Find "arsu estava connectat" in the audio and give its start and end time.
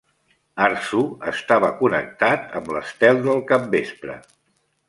0.67-2.57